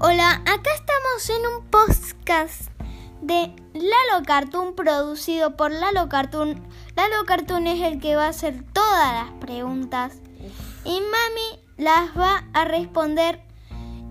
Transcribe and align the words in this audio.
Hola, 0.00 0.30
acá 0.30 0.70
estamos 0.76 1.28
en 1.28 1.44
un 1.44 1.64
podcast 1.70 2.70
de 3.20 3.52
Lalo 3.74 4.24
Cartoon 4.24 4.76
producido 4.76 5.56
por 5.56 5.72
Lalo 5.72 6.08
Cartoon. 6.08 6.62
Lalo 6.94 7.24
Cartoon 7.26 7.66
es 7.66 7.82
el 7.82 7.98
que 7.98 8.14
va 8.14 8.26
a 8.26 8.28
hacer 8.28 8.62
todas 8.72 9.12
las 9.12 9.32
preguntas 9.40 10.20
y 10.84 11.00
Mami 11.00 11.64
las 11.78 12.16
va 12.16 12.44
a 12.52 12.64
responder. 12.64 13.40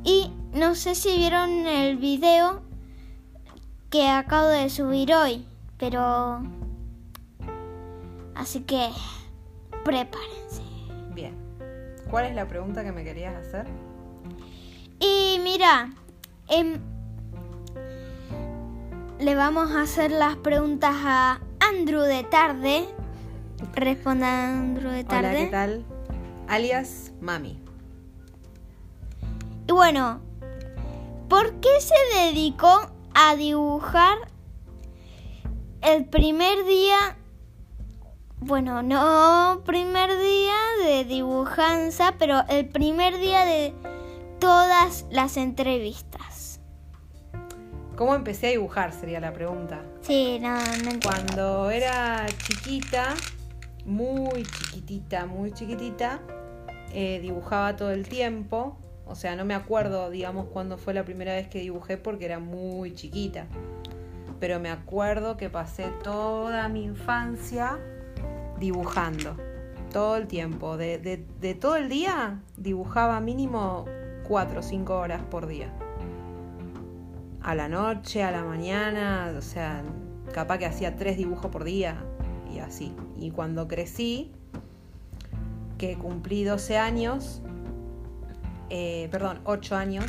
Y 0.04 0.34
no 0.52 0.76
sé 0.76 0.94
si 0.94 1.16
vieron 1.16 1.66
el 1.66 1.96
video 1.96 2.62
que 3.90 4.10
acabo 4.10 4.48
de 4.50 4.70
subir 4.70 5.14
hoy, 5.14 5.48
pero... 5.78 6.42
Así 8.36 8.60
que 8.60 8.90
prepárense. 9.86 10.64
Bien. 11.14 11.34
¿Cuál 12.10 12.26
es 12.26 12.36
la 12.36 12.46
pregunta 12.46 12.84
que 12.84 12.92
me 12.92 13.06
querías 13.06 13.36
hacer? 13.36 13.87
Y 15.00 15.40
mira, 15.44 15.92
em, 16.48 16.80
le 19.20 19.36
vamos 19.36 19.72
a 19.72 19.82
hacer 19.82 20.12
las 20.12 20.36
preguntas 20.38 20.96
a 21.04 21.40
Andrew 21.60 22.02
de 22.02 22.24
tarde. 22.24 22.88
Responda 23.74 24.50
Andrew 24.50 24.92
de 24.92 25.04
tarde. 25.04 25.30
Hola, 25.30 25.40
¿qué 25.40 25.48
tal? 25.48 25.86
Alias 26.48 27.12
Mami. 27.22 27.60
Y 29.68 29.72
bueno, 29.72 30.22
¿por 31.28 31.54
qué 31.60 31.70
se 31.82 31.96
dedicó 32.16 32.90
a 33.14 33.36
dibujar 33.36 34.18
el 35.82 36.06
primer 36.06 36.66
día? 36.66 37.18
Bueno, 38.40 38.84
no 38.84 39.62
primer 39.66 40.10
día 40.20 40.56
de 40.84 41.04
dibujanza, 41.04 42.14
pero 42.18 42.44
el 42.50 42.70
primer 42.70 43.18
día 43.18 43.44
de 43.46 43.74
todas 44.40 45.06
las 45.10 45.38
entrevistas. 45.38 46.60
¿Cómo 47.96 48.14
empecé 48.14 48.48
a 48.48 48.50
dibujar? 48.52 48.94
Sería 48.94 49.20
la 49.20 49.34
pregunta. 49.34 49.82
Sí, 50.02 50.38
no, 50.40 50.56
no 50.56 50.62
entiendo. 50.92 51.00
Cuando 51.10 51.70
era 51.72 52.26
chiquita, 52.48 53.16
muy 53.86 54.44
chiquitita, 54.44 55.26
muy 55.26 55.52
chiquitita, 55.52 56.20
eh, 56.94 57.20
dibujaba 57.22 57.76
todo 57.76 57.92
el 57.92 58.08
tiempo. 58.08 58.78
O 59.08 59.16
sea, 59.16 59.36
no 59.36 59.46
me 59.46 59.56
acuerdo, 59.56 60.10
digamos, 60.12 60.46
cuándo 60.48 60.78
fue 60.78 60.94
la 60.94 61.06
primera 61.06 61.34
vez 61.34 61.48
que 61.48 61.60
dibujé 61.60 61.98
porque 61.98 62.26
era 62.26 62.40
muy 62.40 62.94
chiquita. 62.94 63.46
Pero 64.40 64.60
me 64.60 64.70
acuerdo 64.70 65.36
que 65.38 65.50
pasé 65.50 65.88
toda 66.04 66.68
mi 66.70 66.84
infancia 66.84 67.80
dibujando. 68.60 69.36
Todo 69.92 70.18
el 70.18 70.28
tiempo. 70.28 70.78
De, 70.78 71.00
de- 71.00 71.26
de 71.40 71.56
todo 71.56 71.78
el 71.78 71.90
día 71.90 72.42
dibujaba 72.58 73.20
mínimo 73.22 73.86
4 74.28 74.60
o 74.60 74.64
5 74.64 74.96
horas 74.96 75.22
por 75.30 75.48
día. 75.48 75.72
A 77.42 77.56
la 77.56 77.70
noche, 77.70 78.24
a 78.24 78.32
la 78.32 78.44
mañana, 78.44 79.34
o 79.38 79.42
sea, 79.42 79.84
capaz 80.34 80.58
que 80.58 80.66
hacía 80.66 80.96
tres 80.96 81.18
dibujos 81.18 81.50
por 81.52 81.64
día 81.64 82.04
y 82.54 82.60
así. 82.60 82.94
Y 83.18 83.32
cuando 83.32 83.68
crecí, 83.68 84.32
que 85.78 85.98
cumplí 85.98 86.44
12 86.44 86.78
años, 86.78 87.42
eh, 88.70 89.08
perdón, 89.12 89.40
8 89.46 89.76
años, 89.76 90.06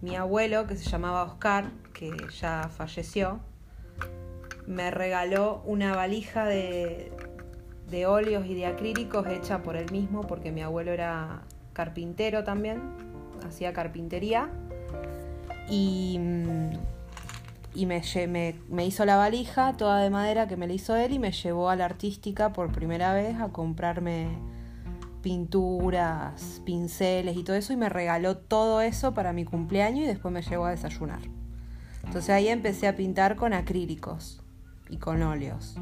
mi 0.00 0.14
abuelo, 0.14 0.66
que 0.66 0.76
se 0.76 0.88
llamaba 0.88 1.24
Oscar, 1.24 1.70
que 1.92 2.12
ya 2.40 2.70
falleció, 2.70 3.40
me 4.66 4.90
regaló 4.90 5.62
una 5.64 5.96
valija 5.96 6.44
de, 6.44 7.10
de 7.90 8.06
óleos 8.06 8.46
y 8.46 8.54
de 8.54 8.66
acrílicos 8.66 9.26
hecha 9.26 9.62
por 9.62 9.76
él 9.76 9.90
mismo, 9.90 10.26
porque 10.26 10.52
mi 10.52 10.62
abuelo 10.62 10.92
era 10.92 11.42
carpintero 11.72 12.44
también, 12.44 12.82
hacía 13.46 13.72
carpintería. 13.72 14.48
Y, 15.68 16.18
mm, 16.18 16.70
y 17.74 17.86
me, 17.86 18.02
me- 18.28 18.54
me 18.70 18.86
hizo 18.86 19.04
la 19.04 19.16
valija 19.16 19.76
toda 19.76 20.00
de 20.00 20.10
madera 20.10 20.48
que 20.48 20.56
me 20.56 20.66
la 20.66 20.72
hizo 20.72 20.96
él 20.96 21.12
y 21.12 21.18
me 21.18 21.32
llevó 21.32 21.68
a 21.70 21.76
la 21.76 21.84
artística 21.84 22.52
por 22.52 22.72
primera 22.72 23.12
vez 23.12 23.38
a 23.40 23.48
comprarme 23.48 24.28
pinturas, 25.22 26.62
pinceles 26.64 27.36
y 27.36 27.42
todo 27.44 27.56
eso 27.56 27.72
y 27.72 27.76
me 27.76 27.88
regaló 27.88 28.36
todo 28.36 28.80
eso 28.80 29.14
para 29.14 29.32
mi 29.32 29.44
cumpleaños 29.44 30.04
y 30.04 30.06
después 30.06 30.32
me 30.32 30.42
llevó 30.42 30.64
a 30.66 30.70
desayunar. 30.70 31.20
Entonces 32.04 32.30
ahí 32.30 32.48
empecé 32.48 32.88
a 32.88 32.96
pintar 32.96 33.36
con 33.36 33.52
acrílicos 33.52 34.40
y 34.88 34.96
con 34.96 35.22
óleos. 35.22 35.76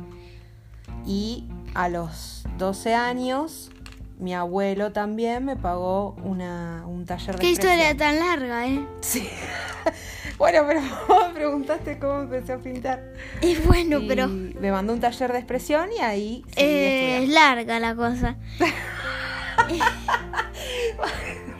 Y 1.06 1.48
a 1.74 1.88
los 1.88 2.44
12 2.58 2.94
años 2.94 3.70
mi 4.18 4.34
abuelo 4.34 4.92
también 4.92 5.44
me 5.44 5.56
pagó 5.56 6.16
una, 6.24 6.84
un 6.86 7.04
taller 7.04 7.36
de 7.36 7.40
Qué 7.40 7.50
historia 7.50 7.94
tan 7.96 8.18
larga, 8.18 8.66
¿eh? 8.66 8.86
Sí. 9.00 9.28
bueno, 10.38 10.62
pero 10.66 10.80
vos 11.06 11.28
me 11.28 11.34
preguntaste 11.34 11.98
cómo 11.98 12.20
empecé 12.20 12.54
a 12.54 12.58
pintar. 12.58 13.12
Y 13.42 13.56
bueno, 13.56 13.98
Y 13.98 14.08
pero 14.08 14.28
me 14.28 14.72
mandó 14.72 14.94
un 14.94 15.00
taller 15.00 15.32
de 15.32 15.38
expresión 15.38 15.90
y 15.92 16.00
ahí 16.00 16.44
eh, 16.56 17.24
es 17.24 17.28
larga 17.28 17.78
la 17.78 17.94
cosa. 17.94 18.36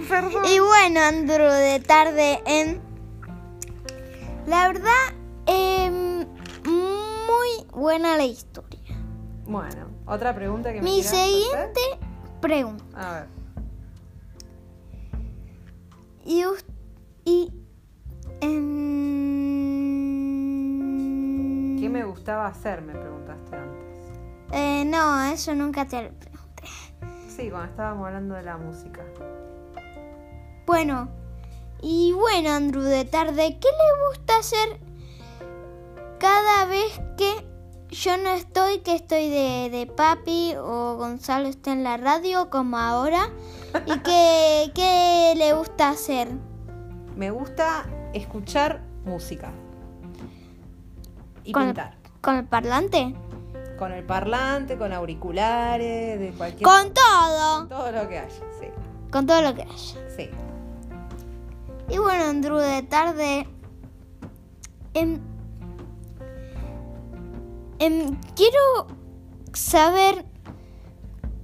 Perdón. 0.08 0.44
Y 0.46 0.58
bueno, 0.60 1.00
Andrew, 1.00 1.50
de 1.50 1.80
tarde 1.80 2.40
en... 2.46 2.80
La 4.46 4.68
verdad, 4.68 5.12
em, 5.46 6.24
muy 6.64 7.66
buena 7.72 8.16
la 8.16 8.24
historia. 8.24 8.80
Bueno, 9.44 9.88
otra 10.06 10.34
pregunta 10.34 10.72
que 10.72 10.80
me 10.80 10.90
Mi 10.90 11.00
hacer. 11.00 11.18
Pregunta. 12.46 12.84
A 12.94 13.12
ver. 13.14 13.26
Y... 16.24 16.44
y 17.24 17.52
em, 18.40 18.66
¿Qué 21.80 21.88
me 21.88 22.04
gustaba 22.04 22.46
hacer? 22.46 22.82
Me 22.82 22.92
preguntaste 22.94 23.56
antes. 23.56 23.86
eh, 24.52 24.84
no, 24.86 25.24
eso 25.24 25.54
nunca 25.54 25.86
te 25.86 26.02
lo 26.02 26.10
pregunté. 26.18 26.62
Sí, 27.28 27.50
cuando 27.50 27.70
estábamos 27.70 28.06
hablando 28.06 28.34
de 28.34 28.42
la 28.42 28.56
música. 28.56 29.02
Bueno, 30.66 31.08
y 31.82 32.12
bueno, 32.12 32.50
Andrew, 32.50 32.82
de 32.82 33.04
tarde, 33.04 33.58
¿qué 33.60 33.68
le 33.68 34.08
gusta 34.08 34.38
hacer 34.38 34.80
cada 36.18 36.66
vez 36.66 37.00
que 37.16 37.46
yo 37.90 38.16
no 38.18 38.30
estoy, 38.30 38.80
que 38.80 38.94
estoy 38.94 39.28
de, 39.30 39.68
de 39.70 39.86
papi 39.86 40.54
o 40.56 40.96
Gonzalo 40.96 41.48
está 41.48 41.72
en 41.72 41.84
la 41.84 41.96
radio 41.96 42.50
como 42.50 42.78
ahora? 42.78 43.30
¿Y 43.86 43.98
qué, 44.00 44.70
qué 44.74 45.34
le 45.36 45.52
gusta 45.54 45.90
hacer? 45.90 46.28
Me 47.16 47.30
gusta 47.30 47.86
escuchar 48.12 48.82
música. 49.04 49.50
Y 51.44 51.52
¿Con 51.52 51.62
el- 51.62 51.68
pintar. 51.68 51.96
¿Con 52.20 52.36
el 52.36 52.44
parlante? 52.44 53.14
Con 53.78 53.92
el 53.92 54.04
parlante, 54.04 54.76
con 54.78 54.92
auriculares, 54.92 56.18
de 56.18 56.32
cualquier 56.36 56.62
Con 56.62 56.92
todo. 56.94 57.66
todo 57.68 57.92
lo 57.92 58.08
que 58.08 58.18
haya, 58.18 58.30
sí. 58.58 58.66
Con 59.12 59.26
todo 59.26 59.42
lo 59.42 59.54
que 59.54 59.62
haya. 59.62 60.08
Sí. 60.16 60.30
Y 61.88 61.98
bueno, 61.98 62.24
Andrew, 62.24 62.56
de 62.56 62.82
tarde. 62.82 63.46
em, 64.94 65.20
em, 67.78 68.16
quiero 68.34 68.86
saber 69.52 70.24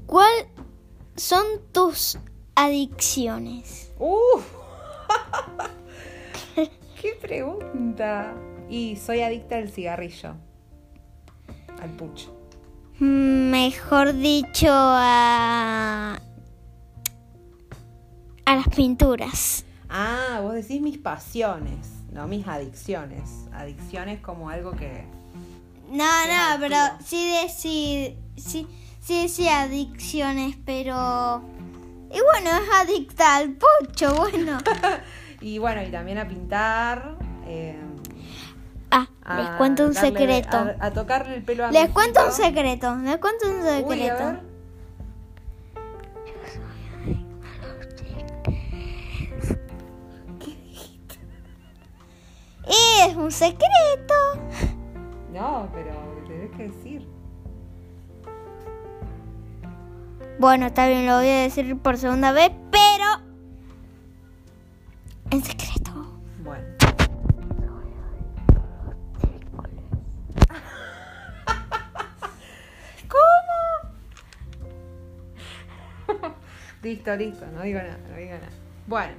cuál 0.06 0.32
son 1.16 1.44
tus 1.72 2.18
adicciones. 2.54 3.92
¡Uf! 3.98 4.46
¡Qué 7.00 7.18
pregunta! 7.20 8.34
Y 8.68 8.96
soy 8.96 9.20
adicta 9.20 9.56
al 9.56 9.68
cigarrillo. 9.68 10.34
Al 11.80 11.90
pucho. 11.90 12.34
Mejor 12.98 14.14
dicho, 14.14 14.68
a. 14.70 16.18
a 18.44 18.56
las 18.56 18.68
pinturas. 18.68 19.64
Ah, 19.88 20.38
vos 20.42 20.54
decís 20.54 20.80
mis 20.80 20.98
pasiones, 20.98 22.04
no 22.12 22.28
mis 22.28 22.46
adicciones. 22.46 23.48
Adicciones 23.52 24.20
como 24.20 24.50
algo 24.50 24.72
que. 24.72 25.04
No, 25.90 26.04
no, 26.26 26.60
pero 26.60 26.76
sí 27.04 27.30
decir. 27.42 28.16
Sí, 28.36 28.66
sí 29.00 29.22
decía 29.22 29.62
adicciones, 29.62 30.56
pero. 30.64 31.42
Y 32.10 32.20
bueno, 32.20 32.50
es 32.50 32.68
adicta 32.74 33.36
al 33.36 33.50
pucho, 33.56 34.14
bueno. 34.16 34.58
Y 35.40 35.58
bueno, 35.58 35.82
y 35.82 35.90
también 35.90 36.18
a 36.18 36.28
pintar. 36.28 37.16
eh, 37.46 37.76
Ah, 38.92 39.08
a 39.24 39.40
les 39.40 39.48
cuento 39.56 39.84
un 39.86 39.92
darle- 39.94 40.18
secreto. 40.18 40.56
A, 40.56 40.76
a 40.86 40.90
tocarle 40.92 41.34
el 41.36 41.42
pelo 41.42 41.64
a 41.66 41.72
Les 41.72 41.88
cuento 41.90 42.24
un 42.24 42.30
secreto. 42.32 42.94
Les 42.96 43.16
cuento 43.16 43.48
un 43.48 43.56
Uy, 43.62 43.66
a 43.66 43.72
secreto. 43.78 44.24
ver. 44.24 44.40
Es 52.66 53.16
un 53.16 53.30
secreto. 53.32 54.14
No, 55.32 55.68
pero 55.72 55.94
me 56.14 56.28
tenés 56.28 56.50
que 56.50 56.68
decir. 56.68 57.08
Bueno, 60.38 60.66
está 60.66 60.86
bien, 60.88 61.06
lo 61.06 61.16
voy 61.16 61.28
a 61.28 61.42
decir 61.42 61.78
por 61.78 61.96
segunda 61.96 62.32
vez, 62.32 62.50
pero. 62.70 63.04
En 65.30 65.42
secreto. 65.42 66.20
Bueno. 66.44 66.66
¿Cómo? 76.06 76.34
listo, 76.82 77.16
listo, 77.16 77.46
no 77.54 77.62
digo 77.62 77.78
nada, 77.78 77.98
no 78.10 78.16
digo 78.16 78.32
nada. 78.32 78.48
Bueno. 78.86 79.14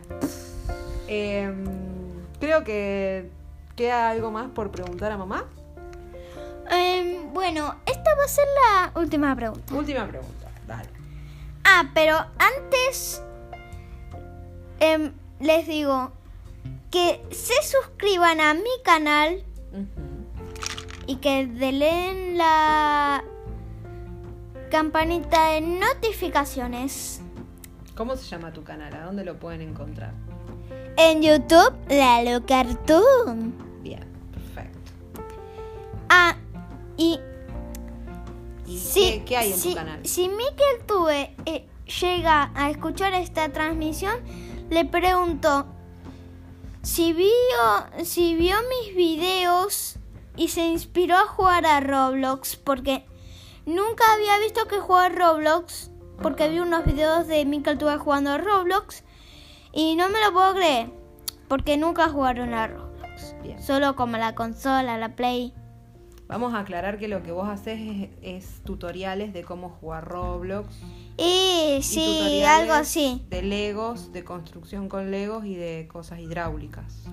Em, 1.08 1.64
creo 2.40 2.64
que 2.64 3.32
queda 3.76 4.12
algo 4.12 4.30
más 4.30 4.50
por 4.52 4.70
preguntar 4.70 5.12
a 5.12 5.18
mamá. 5.18 5.46
Bueno, 7.34 7.76
esta 7.88 8.16
va 8.16 8.26
a 8.26 8.28
ser 8.28 8.46
la 8.62 9.00
última 9.02 9.36
pregunta. 9.36 9.74
Última 9.74 10.08
pregunta, 10.08 10.52
dale. 10.68 10.88
Ah, 11.64 11.90
pero 11.96 12.16
antes 12.38 13.24
em, 14.80 15.12
les 15.40 15.66
digo 15.66 16.12
que 16.92 17.26
se 17.32 17.56
suscriban 17.64 18.40
a 18.40 18.54
mi 18.54 18.70
canal 18.84 19.44
y 21.08 21.16
que 21.16 21.48
den 21.48 22.38
la 22.38 23.24
campanita 24.70 25.54
de 25.54 25.62
notificaciones. 25.62 27.22
¿Cómo 27.96 28.16
se 28.16 28.26
llama 28.26 28.54
tu 28.54 28.64
canal? 28.64 28.94
¿A 28.94 29.06
dónde 29.06 29.26
lo 29.26 29.40
pueden 29.40 29.62
encontrar? 29.62 30.14
En 30.98 31.24
YouTube, 31.24 31.74
Lalo 31.90 32.46
Cartoon. 32.46 33.63
Y 36.98 37.20
¿Y 38.66 38.80
si, 38.80 39.00
qué, 39.00 39.24
qué 39.26 39.38
hay 39.38 39.52
en 39.52 39.58
si, 39.58 39.70
tu 39.70 39.76
canal? 39.76 40.00
si 40.06 40.30
Miquel 40.30 40.86
Tuve 40.88 41.36
eh, 41.46 41.68
llega 42.02 42.52
a 42.56 42.70
escuchar 42.70 43.14
esta 43.14 43.50
transmisión, 43.50 44.16
le 44.70 44.86
pregunto 44.86 45.66
si 46.82 47.14
vio, 47.14 47.30
si 48.04 48.36
vio 48.36 48.56
mis 48.70 48.96
videos 48.96 49.98
y 50.36 50.48
se 50.50 50.66
inspiró 50.66 51.18
a 51.18 51.28
jugar 51.28 51.66
a 51.66 51.80
Roblox, 51.82 52.56
porque 52.56 53.06
nunca 53.66 54.04
había 54.14 54.40
visto 54.40 54.68
que 54.68 54.80
jugaba 54.80 55.06
a 55.06 55.10
Roblox, 55.10 55.92
porque 56.22 56.50
vi 56.50 56.60
unos 56.60 56.86
videos 56.86 57.28
de 57.28 57.46
Miquel 57.46 57.78
Tuve 57.78 57.98
jugando 57.98 58.32
a 58.32 58.38
Roblox 58.38 59.04
y 59.74 59.96
no 59.96 60.10
me 60.10 60.22
lo 60.24 60.32
puedo 60.32 60.54
creer, 60.56 60.90
porque 61.48 61.78
nunca 61.78 62.10
jugaron 62.10 62.54
a 62.54 62.68
Roblox, 62.68 63.36
Bien. 63.44 63.62
solo 63.62 63.96
como 63.96 64.18
la 64.18 64.36
consola, 64.36 64.98
la 64.98 65.16
Play. 65.16 65.54
Vamos 66.34 66.56
a 66.56 66.62
aclarar 66.62 66.98
que 66.98 67.08
lo 67.08 67.22
que 67.22 67.32
vos 67.32 67.48
haces 67.48 67.80
es, 67.80 68.10
es 68.24 68.62
tutoriales 68.64 69.34
de 69.34 69.44
cómo 69.44 69.70
jugar 69.70 70.06
Roblox. 70.08 70.76
Y 71.16 71.76
y 71.78 71.84
sí, 71.84 72.42
algo 72.44 72.74
así. 72.74 73.22
De 73.30 73.44
Legos, 73.44 74.12
de 74.12 74.24
construcción 74.24 74.90
con 74.90 75.12
Legos 75.12 75.46
y 75.46 75.54
de 75.56 75.88
cosas 75.92 76.20
hidráulicas. 76.20 77.04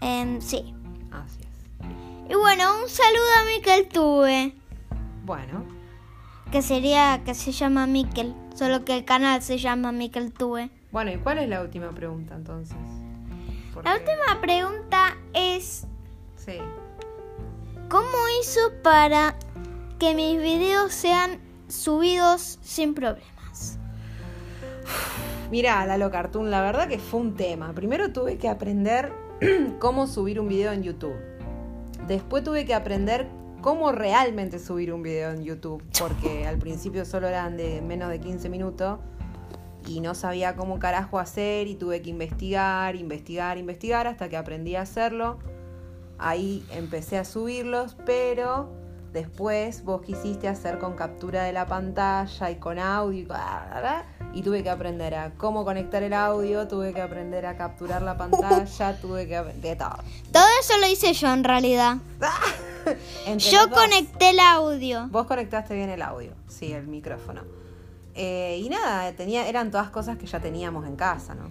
Em, 0.00 0.40
sí. 0.40 0.74
Así 1.12 1.40
es. 1.40 2.30
Y 2.30 2.34
bueno, 2.34 2.64
un 2.82 2.88
saludo 2.88 3.26
a 3.42 3.44
Miquel 3.54 3.88
Tuve, 3.88 4.54
Bueno, 5.26 5.62
que 6.50 6.62
sería, 6.62 7.22
que 7.26 7.34
se 7.34 7.52
llama 7.52 7.86
Miquel, 7.86 8.34
solo 8.54 8.86
que 8.86 8.96
el 8.96 9.04
canal 9.04 9.42
se 9.42 9.58
llama 9.58 9.92
Miquel 9.92 10.32
Tuve. 10.32 10.70
bueno, 10.92 11.12
¿y 11.12 11.18
cuál 11.18 11.38
es 11.40 11.48
la 11.50 11.60
última 11.60 11.90
pregunta 11.90 12.34
entonces? 12.34 12.76
Porque- 13.74 13.86
La 13.90 13.96
última 13.96 14.40
pregunta 14.40 15.14
es, 15.34 15.86
Sí. 16.36 16.56
¿Cómo 17.88 18.08
hizo 18.40 18.60
para 18.82 19.36
que 19.98 20.14
mis 20.14 20.40
videos 20.40 20.92
sean 20.92 21.38
subidos 21.68 22.58
sin 22.62 22.94
problemas? 22.94 23.78
Mira, 25.50 25.86
Lalo 25.86 26.10
Cartoon, 26.10 26.50
la 26.50 26.60
verdad 26.62 26.88
que 26.88 26.98
fue 26.98 27.20
un 27.20 27.34
tema. 27.34 27.72
Primero 27.72 28.12
tuve 28.12 28.38
que 28.38 28.48
aprender 28.48 29.12
cómo 29.78 30.06
subir 30.06 30.40
un 30.40 30.48
video 30.48 30.72
en 30.72 30.82
YouTube. 30.82 31.16
Después 32.08 32.42
tuve 32.42 32.64
que 32.64 32.74
aprender 32.74 33.28
cómo 33.60 33.92
realmente 33.92 34.58
subir 34.58 34.92
un 34.92 35.02
video 35.02 35.30
en 35.30 35.44
YouTube, 35.44 35.82
porque 35.98 36.46
al 36.46 36.58
principio 36.58 37.04
solo 37.04 37.28
eran 37.28 37.56
de 37.56 37.80
menos 37.82 38.10
de 38.10 38.20
15 38.20 38.48
minutos 38.48 38.98
y 39.86 40.00
no 40.00 40.14
sabía 40.14 40.56
cómo 40.56 40.78
carajo 40.78 41.18
hacer 41.18 41.68
y 41.68 41.76
tuve 41.76 42.02
que 42.02 42.10
investigar, 42.10 42.96
investigar, 42.96 43.58
investigar 43.58 44.06
hasta 44.06 44.28
que 44.28 44.36
aprendí 44.36 44.74
a 44.74 44.82
hacerlo. 44.82 45.38
Ahí 46.18 46.66
empecé 46.70 47.18
a 47.18 47.24
subirlos, 47.24 47.96
pero 48.06 48.70
después 49.12 49.84
vos 49.84 50.02
quisiste 50.02 50.48
hacer 50.48 50.78
con 50.78 50.94
captura 50.94 51.44
de 51.44 51.52
la 51.52 51.66
pantalla 51.66 52.50
y 52.50 52.56
con 52.56 52.78
audio 52.78 53.26
y, 54.34 54.42
tuve 54.42 54.62
que 54.62 54.68
aprender 54.68 55.14
a 55.14 55.32
cómo 55.38 55.64
conectar 55.64 56.02
el 56.02 56.12
audio, 56.12 56.68
tuve 56.68 56.92
que 56.92 57.00
aprender 57.00 57.46
a 57.46 57.56
capturar 57.56 58.02
la 58.02 58.18
pantalla, 58.18 58.96
tuve 59.00 59.26
que 59.26 59.36
aprender 59.36 59.62
de 59.62 59.76
todo. 59.76 59.96
Todo 60.32 60.46
eso 60.60 60.78
lo 60.78 60.86
hice 60.86 61.14
yo 61.14 61.32
en 61.32 61.44
realidad. 61.44 61.96
Yo 63.38 63.68
conecté 63.70 64.30
el 64.30 64.38
audio. 64.38 65.08
Vos 65.08 65.26
conectaste 65.26 65.74
bien 65.74 65.90
el 65.90 66.02
audio, 66.02 66.34
sí, 66.46 66.72
el 66.72 66.86
micrófono. 66.86 67.42
Eh, 68.14 68.60
y 68.62 68.68
nada, 68.68 69.12
tenía, 69.12 69.48
eran 69.48 69.72
todas 69.72 69.90
cosas 69.90 70.16
que 70.18 70.26
ya 70.26 70.38
teníamos 70.38 70.86
en 70.86 70.94
casa, 70.94 71.34
¿no? 71.34 71.50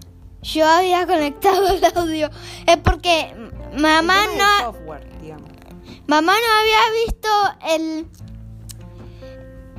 Yo 0.53 0.67
había 0.67 1.05
conectado 1.07 1.67
el 1.69 1.83
audio. 1.95 2.29
Es 2.67 2.77
porque 2.77 3.33
mamá 3.77 4.25
El 4.31 4.37
no, 4.37 4.59
software. 4.59 5.05
Mamá 6.07 6.33
no 6.33 6.59
había 6.59 7.03
visto 7.05 7.29
el 7.75 8.07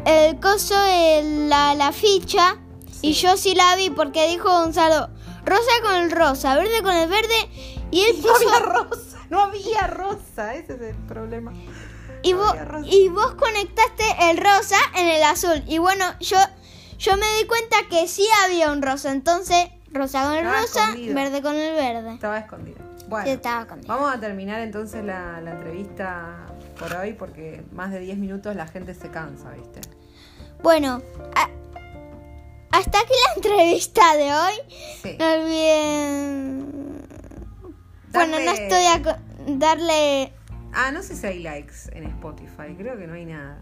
el 0.04 0.38
coso 0.40 0.80
de 0.80 1.46
la, 1.48 1.74
la 1.74 1.90
ficha 1.92 2.56
y 3.02 3.12
yo 3.12 3.36
sí 3.36 3.54
la 3.54 3.74
vi 3.76 3.90
porque 3.90 4.28
dijo 4.28 4.48
Gonzalo 4.48 5.08
rosa 5.44 5.70
con 5.82 5.94
el 5.96 6.10
rosa, 6.12 6.56
verde 6.56 6.82
con 6.82 6.94
el 6.94 7.08
verde 7.08 7.50
y 7.90 8.02
él 8.02 8.16
No 8.22 8.22
puso 8.32 8.48
había 8.48 8.58
rosa, 8.60 9.18
no 9.30 9.40
había 9.42 9.86
rosa, 9.88 10.54
ese 10.54 10.74
es 10.74 10.80
el 10.80 10.96
problema. 11.06 11.52
y 12.22 12.32
no 12.32 12.38
vos 12.38 12.54
y 12.88 13.08
vos 13.08 13.34
conectaste 13.34 14.04
el 14.30 14.36
rosa 14.38 14.76
en 14.96 15.08
el 15.08 15.22
azul 15.24 15.62
y 15.66 15.78
bueno 15.78 16.04
yo 16.20 16.38
yo 16.98 17.16
me 17.16 17.26
di 17.38 17.46
cuenta 17.46 17.76
que 17.90 18.06
sí 18.08 18.26
había 18.44 18.70
un 18.72 18.82
rosa 18.82 19.10
entonces 19.12 19.68
rosa 19.96 20.22
con 20.24 20.32
el 20.32 20.38
Estaba 20.38 20.60
rosa, 20.60 20.80
escondido. 20.84 21.14
verde 21.14 21.42
con 21.42 21.56
el 21.56 21.72
verde. 21.74 22.14
Estaba 22.14 22.38
escondido. 22.38 22.78
Bueno, 23.08 23.24
Sí, 23.26 23.30
estaba 23.32 23.62
escondido. 23.62 23.94
vamos 23.94 24.14
a 24.14 24.20
terminar 24.20 24.60
entonces 24.62 25.04
la, 25.04 25.40
la 25.40 25.52
entrevista 25.52 26.46
por 26.78 26.92
hoy 26.94 27.12
porque 27.12 27.62
más 27.72 27.90
de 27.92 28.00
10 28.00 28.18
minutos 28.18 28.54
la 28.56 28.66
gente 28.66 28.94
se 28.94 29.10
cansa, 29.10 29.50
¿viste? 29.50 29.80
Bueno, 30.62 31.00
a- 31.34 31.50
hasta 32.76 32.98
aquí 32.98 33.12
la 33.28 33.34
entrevista 33.36 34.16
de 34.16 34.32
hoy. 34.34 34.54
Sí. 35.02 35.16
No 35.18 35.32
olviden. 35.32 37.06
Bueno, 38.12 38.38
no 38.38 38.44
Darle- 38.44 38.62
estoy 38.62 38.86
a 38.86 39.02
co- 39.02 39.20
darle. 39.58 40.32
Ah, 40.72 40.90
no 40.90 41.02
sé 41.02 41.16
si 41.16 41.26
hay 41.26 41.38
likes 41.42 41.74
en 41.92 42.04
Spotify, 42.04 42.74
creo 42.76 42.98
que 42.98 43.06
no 43.06 43.14
hay 43.14 43.26
nada. 43.26 43.60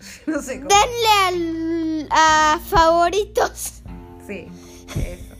No 0.26 0.40
sé 0.42 0.60
cómo. 0.60 0.68
Denle 0.68 1.08
al, 1.28 2.08
a 2.10 2.58
favoritos. 2.68 3.82
Sí, 4.26 4.46
eso. 4.96 5.31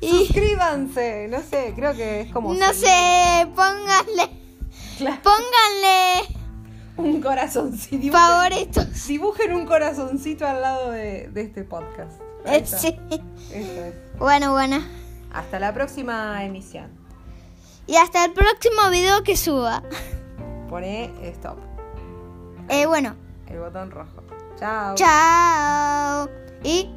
Y 0.00 0.10
Suscríbanse, 0.26 1.26
no 1.28 1.40
sé, 1.42 1.72
creo 1.74 1.94
que 1.94 2.20
es 2.22 2.32
como. 2.32 2.54
no 2.54 2.72
sé, 2.72 3.48
pónganle. 3.54 4.30
Claro, 4.98 5.16
Pónganle 5.22 6.36
un 6.96 7.20
corazoncito. 7.20 7.96
Dibujen, 7.98 8.12
favoritos. 8.12 9.06
dibujen 9.06 9.54
un 9.54 9.66
corazoncito 9.66 10.46
al 10.46 10.60
lado 10.60 10.90
de, 10.90 11.28
de 11.28 11.42
este 11.42 11.62
podcast. 11.64 12.20
Ahí 12.44 12.56
Eh, 12.56 12.58
está. 12.58 12.78
sí. 12.78 12.98
Eso 13.52 13.84
es. 13.84 13.94
Bueno, 14.18 14.52
bueno. 14.52 14.82
Hasta 15.32 15.58
la 15.60 15.72
próxima 15.74 16.44
emisión. 16.44 16.90
Y 17.86 17.96
hasta 17.96 18.24
el 18.24 18.32
próximo 18.32 18.90
video 18.90 19.22
que 19.22 19.36
suba. 19.36 19.82
Pone 20.68 21.10
stop, 21.30 21.58
Eh, 22.68 22.86
bueno. 22.86 23.14
el 23.48 23.58
botón 23.60 23.90
rojo. 23.90 24.22
Chao. 24.58 24.94
Chao. 24.96 26.28
Y 26.64 26.90